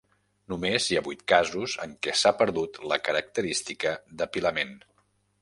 Només 0.51 0.87
hi 0.87 0.95
ha 0.99 1.03
vuit 1.07 1.19
casos 1.31 1.75
en 1.83 1.93
què 2.07 2.15
s'ha 2.21 2.33
perdut 2.41 2.81
la 2.93 2.99
característica 3.11 3.95
d'apilament. 4.23 4.77